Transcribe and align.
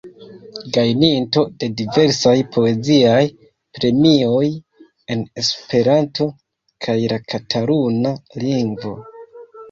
Gajninto 0.75 1.41
de 1.63 1.67
diversaj 1.81 2.31
poeziaj 2.55 3.27
premioj 3.79 4.47
en 5.15 5.21
Esperanto 5.41 6.27
kaj 6.87 6.95
la 7.13 7.19
kataluna 7.35 8.15
lingvo. 8.45 8.95